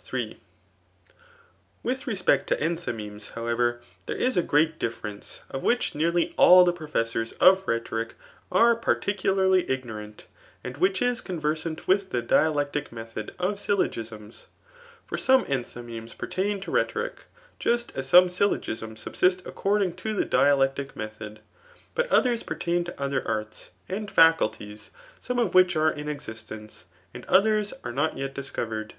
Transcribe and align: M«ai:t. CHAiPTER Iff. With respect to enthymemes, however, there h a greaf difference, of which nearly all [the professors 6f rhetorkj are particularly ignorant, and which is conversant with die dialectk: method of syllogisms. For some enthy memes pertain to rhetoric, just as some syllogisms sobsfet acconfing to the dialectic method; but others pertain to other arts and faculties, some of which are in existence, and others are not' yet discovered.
M«ai:t. 0.00 0.08
CHAiPTER 0.28 0.34
Iff. 0.38 1.16
With 1.82 2.06
respect 2.06 2.46
to 2.46 2.56
enthymemes, 2.56 3.32
however, 3.32 3.82
there 4.06 4.16
h 4.16 4.34
a 4.34 4.40
greaf 4.42 4.78
difference, 4.78 5.40
of 5.50 5.62
which 5.62 5.94
nearly 5.94 6.32
all 6.38 6.64
[the 6.64 6.72
professors 6.72 7.34
6f 7.34 7.66
rhetorkj 7.66 8.12
are 8.50 8.74
particularly 8.76 9.70
ignorant, 9.70 10.24
and 10.64 10.78
which 10.78 11.02
is 11.02 11.20
conversant 11.20 11.86
with 11.86 12.08
die 12.08 12.22
dialectk: 12.22 12.90
method 12.90 13.34
of 13.38 13.60
syllogisms. 13.60 14.46
For 15.06 15.18
some 15.18 15.44
enthy 15.46 15.82
memes 15.82 16.14
pertain 16.14 16.62
to 16.62 16.70
rhetoric, 16.70 17.26
just 17.58 17.94
as 17.94 18.08
some 18.08 18.30
syllogisms 18.30 19.04
sobsfet 19.04 19.42
acconfing 19.42 19.96
to 19.96 20.14
the 20.14 20.24
dialectic 20.24 20.96
method; 20.96 21.40
but 21.94 22.10
others 22.10 22.42
pertain 22.42 22.84
to 22.84 22.98
other 22.98 23.28
arts 23.28 23.68
and 23.86 24.10
faculties, 24.10 24.92
some 25.20 25.38
of 25.38 25.52
which 25.52 25.76
are 25.76 25.92
in 25.92 26.08
existence, 26.08 26.86
and 27.12 27.26
others 27.26 27.74
are 27.84 27.92
not' 27.92 28.16
yet 28.16 28.32
discovered. 28.34 28.94